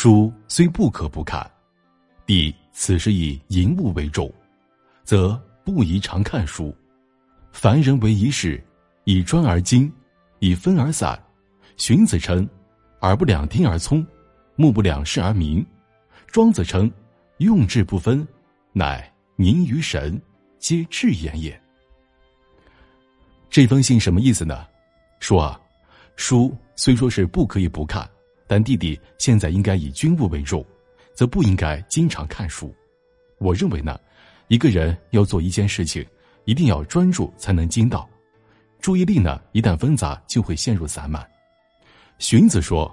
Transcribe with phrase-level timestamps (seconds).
[0.00, 1.44] 书虽不可不看，
[2.24, 4.32] 弟此时以淫物为重，
[5.02, 6.72] 则不宜常看书。
[7.50, 8.64] 凡人为一事，
[9.02, 9.92] 以专而精，
[10.38, 11.20] 以分而散。
[11.76, 12.48] 荀子称
[13.02, 14.06] ：“耳不两听而聪，
[14.54, 15.66] 目不两视而明。”
[16.30, 16.88] 庄子称
[17.38, 18.24] ：“用智不分，
[18.72, 20.16] 乃凝于神，
[20.60, 21.60] 皆智言也。”
[23.50, 24.64] 这封信什么意思呢？
[25.18, 25.60] 说啊，
[26.14, 28.08] 书虽说是不可以不看。
[28.48, 30.64] 但弟弟现在应该以军务为重，
[31.14, 32.74] 则不应该经常看书。
[33.38, 34.00] 我认为呢，
[34.48, 36.04] 一个人要做一件事情，
[36.46, 38.08] 一定要专注才能精到。
[38.80, 41.24] 注意力呢，一旦纷杂，就会陷入散漫。
[42.18, 42.92] 荀子说：“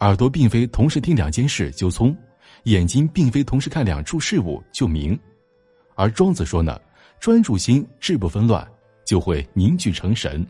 [0.00, 2.16] 耳朵并非同时听两件事就聪，
[2.64, 5.18] 眼睛并非同时看两处事物就明。”
[5.94, 6.80] 而庄子说呢
[7.20, 8.66] ：“专注心，志不纷乱，
[9.04, 10.44] 就会凝聚成神。”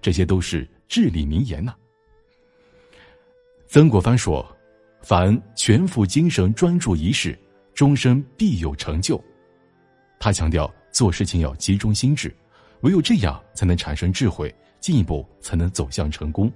[0.00, 1.74] 这些都是至理名言呐。
[3.74, 4.46] 曾国藩说
[5.02, 7.36] ：“凡全副精神专注一事，
[7.74, 9.20] 终身必有成就。”
[10.20, 12.32] 他强调做事情要集中心智，
[12.82, 16.48] 唯有这样才能产生智慧，进一步才能走向成功。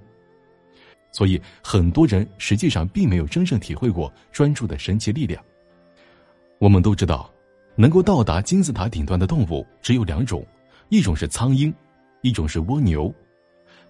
[1.11, 5.42] 所以，很多人实际上并没有真正体会过专注的神奇力量。
[6.61, 7.28] 我们都知道，
[7.74, 10.46] 能够到达金字塔顶端的动物只有两种，
[10.89, 11.74] 一种是苍鹰，
[12.20, 13.12] 一种是蜗牛。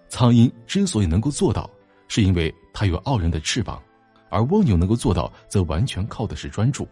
[0.07, 1.69] 苍鹰之所以能够做到，
[2.09, 3.81] 是因为它有傲人的翅膀，
[4.29, 6.85] 而蜗牛能够做到，则完全靠的是专注。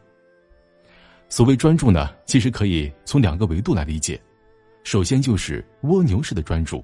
[1.28, 4.18] 所谓专注呢，其实可以从两个维度来理解。
[4.86, 6.82] 首先就是蜗牛式的专注，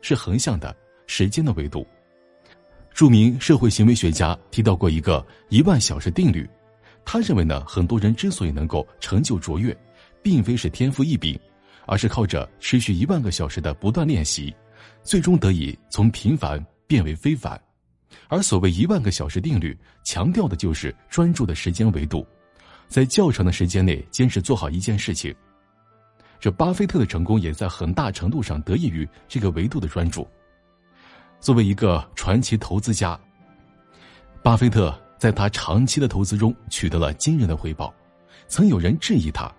[0.00, 0.74] 是横向的
[1.06, 1.86] 时间的维度。
[2.92, 6.48] 著名社会行为学家提到过一个一万小时定律，
[7.04, 9.76] 他认为呢，很多人之所以能够成就卓越，
[10.22, 11.38] 并非是天赋异禀，
[11.86, 14.52] 而是靠着持续一万个小时的不断练习，
[15.04, 17.60] 最终得以从平凡变为非凡。
[18.28, 22.26] 而所谓一万个小时定律，强调的就是专注的时间维度，
[22.88, 25.34] 在较长的时间内坚持做好一件事情。
[26.38, 30.28] 这巴菲特的成功也在很大程度上得益于这个维度的专注。
[31.40, 33.18] 作为一个传奇投资家，
[34.42, 37.94] 巴菲特在他长期的投资中取得了惊人的回报。
[38.48, 39.50] 曾有人质疑他，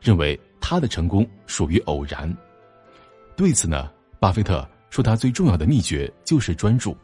[0.00, 2.34] 认为他的成功属于偶然。
[3.36, 6.96] 对此呢，巴菲特说他最重要的秘诀就是专注。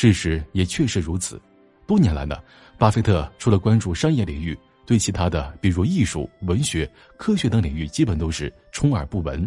[0.00, 1.42] 事实也确实如此。
[1.84, 2.36] 多年来呢，
[2.78, 9.44] 巴菲特除了关注商业领域，对其他的比如艺术、文学、科学等领域，基本都是充耳不闻。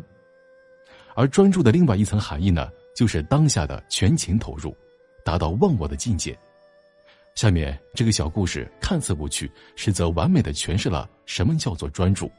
[1.15, 4.75] 而专注的另外一层含义呢，就是当下的全情投入，
[5.23, 6.37] 达到忘我的境界。
[7.33, 12.29] 下面这个小故事看似无趣，实则完美的诠释了什么叫做专注。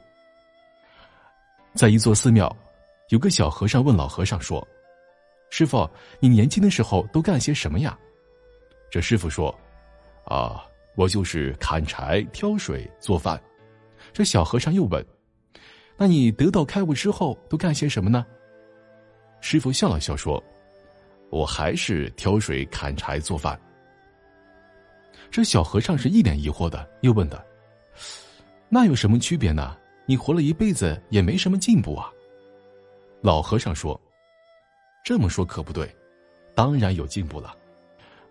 [1.73, 2.55] 在一座寺庙，
[3.09, 4.63] 有个小和尚问老和尚说。
[5.55, 5.87] 师傅，
[6.19, 7.95] 你年轻的时候都干些什么呀？
[8.89, 9.55] 这师傅说
[10.25, 10.65] ：“啊，
[10.95, 13.39] 我就是砍柴、挑水、做饭。”
[14.11, 15.05] 这小和尚又问
[15.95, 18.25] ：“那你得到开悟之后都干些什么呢？”
[19.41, 20.43] 师傅笑了笑说
[21.29, 23.55] ：“我还是挑水、砍柴、做饭。”
[25.29, 27.45] 这小和尚是一脸疑惑的，又问的
[28.69, 29.77] ：“那有什么区别呢？
[30.07, 32.09] 你活了一辈子也没什么进步啊？”
[33.21, 34.01] 老和尚说。
[35.03, 35.93] 这么说可不对，
[36.55, 37.53] 当然有进步了。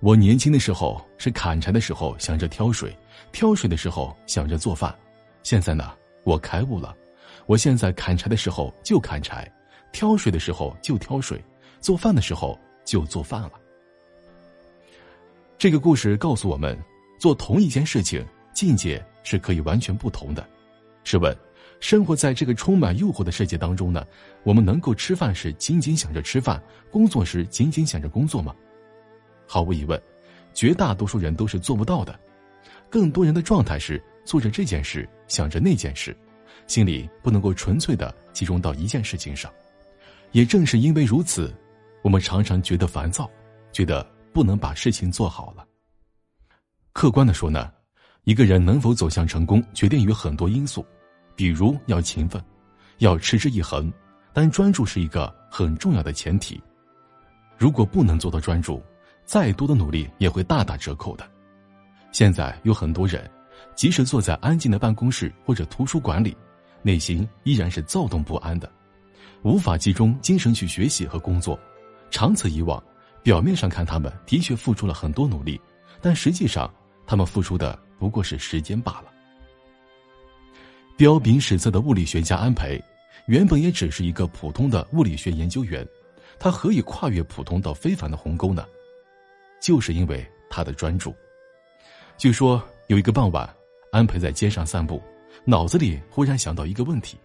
[0.01, 2.97] 我年轻的时候是砍柴的时候想着挑水，
[3.31, 4.97] 挑水的时候想着做饭。
[5.43, 5.93] 现在呢，
[6.25, 6.97] 我开悟了，
[7.45, 9.47] 我现在砍柴的时候就砍柴，
[9.93, 11.45] 挑水的时候就挑水，
[11.79, 13.53] 做饭的时候就做饭了。
[15.59, 16.77] 这个故事告诉我们，
[17.21, 20.45] 做同一件事情，境界是可以完全不同的。
[21.05, 21.37] 试问？
[21.81, 24.07] 生活在这个充满诱惑的世界当中呢，
[24.45, 28.55] 我们能够吃饭时仅仅想着吃饭，工作时仅仅想着工作吗？
[29.47, 30.01] 毫无疑问，
[30.55, 32.19] 绝大多数人都是做不到的。
[32.89, 36.17] 更多人的状态是做着这件事，想着那件事，
[36.67, 39.51] 心里不能够纯粹的集中到一件事情上。
[40.31, 41.53] 也正是因为如此，
[42.03, 43.29] 我们常常觉得烦躁，
[43.73, 45.67] 觉得不能把事情做好了。
[46.93, 47.73] 客观的说呢，
[48.25, 50.85] 一个人能否走向成功，决定于很多因素。
[51.35, 52.43] 比如要勤奋，
[52.99, 53.93] 要持之以恒，
[54.33, 56.61] 但专注是一个很重要的前提。
[57.59, 58.83] 如果不能做到专注，
[59.25, 61.29] 再多的努力也会大打折扣的。
[62.11, 63.31] 现在有很多人，
[63.75, 66.37] 即使坐在安静的办公室或者图书馆里，
[66.83, 68.71] 内心依然是躁动不安的，
[69.43, 71.59] 无法集中精神去学习和工作。
[72.11, 72.83] 长此以往，
[73.23, 75.61] 表面上看他们的确付出了很多努力，
[76.01, 76.69] 但实际上
[77.07, 79.12] 他们付出的不过是时间罢了。
[80.97, 82.81] 彪炳史册的物理学家安培，
[83.27, 85.87] 原本也只是一个普通的物理学研究员，
[86.39, 88.65] 他何以跨越普通到非凡的鸿沟呢？
[89.61, 91.15] 就是因为他的专注。
[92.19, 93.49] 据说有一个傍晚，
[93.91, 95.03] 安培在街上散步，
[95.45, 97.17] 脑子里忽然想到一个问题，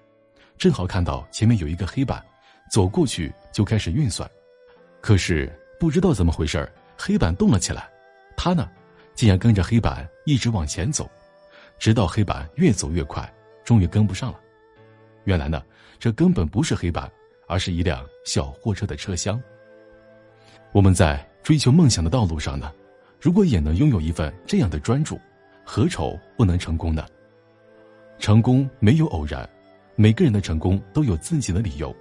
[0.58, 2.24] 正好看到前面有一个黑板，
[2.72, 4.28] 走过去就开始运算。
[5.02, 6.68] 可是不知道怎么回事
[6.98, 7.88] 黑板动了起来，
[8.36, 8.70] 他呢，
[9.14, 11.08] 竟然跟着黑板一直往前走，
[11.78, 13.32] 直到黑板越走越快，
[13.68, 14.40] 终于跟不上了。
[15.26, 15.62] 原来呢，
[16.00, 17.12] 这根本不是黑板，
[17.50, 19.38] 而是一辆小货车的车厢。
[20.72, 22.72] 我们在追求梦想的道路上呢。
[23.20, 25.20] 如果也能拥有一份这样的专注，
[25.66, 27.06] 何愁不能成功呢？
[28.20, 29.50] 成功没有偶然，
[29.96, 31.94] 每个人的成功都有自己的理由，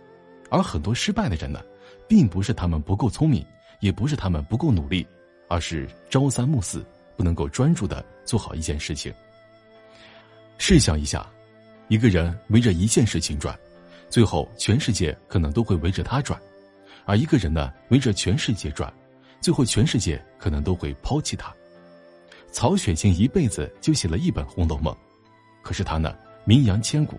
[0.51, 1.61] 而很多失败的人呢，
[2.07, 3.45] 并不是他们不够聪明，
[3.81, 5.05] 也不是他们不够努力，
[5.49, 6.85] 而是朝三暮四，
[7.17, 9.13] 不能够专注的做好一件事情。
[10.59, 11.27] 试想一下，
[11.89, 13.57] 一个人围着一件事情转，
[14.09, 16.39] 最后全世界可能都会围着他转；
[17.05, 18.93] 而一个人呢，围着全世界转。
[19.41, 21.55] 最后，全世界可能都会抛弃他。
[22.51, 24.93] 曹雪芹一辈子就写了一本《红楼梦》，
[25.63, 27.17] 可是他呢，名扬千古。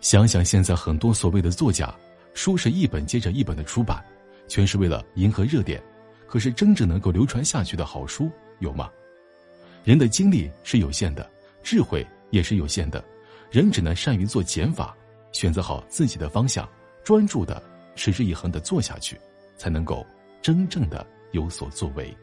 [0.00, 1.92] 想想现在很多所谓的作家，
[2.34, 4.04] 书是一本接着一本的出版，
[4.46, 5.82] 全是为了迎合热点。
[6.28, 8.30] 可是真正能够流传下去的好书
[8.60, 8.88] 有吗？
[9.82, 11.28] 人的精力是有限的，
[11.62, 13.02] 智慧也是有限的，
[13.54, 14.96] 人只能善于做减法，
[15.30, 16.68] 选择好自己的方向，
[17.04, 17.62] 专注的、
[17.94, 19.16] 持之以恒的做下去，
[19.56, 20.04] 才能够
[20.42, 21.06] 真正的。
[21.34, 22.16] 有所作为。